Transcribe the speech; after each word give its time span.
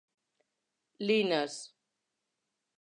Linas. 1.07 1.53